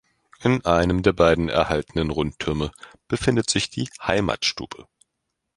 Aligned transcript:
In 0.41 0.65
einem 0.65 1.03
der 1.03 1.13
beiden 1.13 1.47
erhaltenen 1.47 2.09
Rundtürme 2.09 2.71
befindet 3.07 3.51
sich 3.51 3.69
die 3.69 3.87
"Heimatstube". 4.01 4.87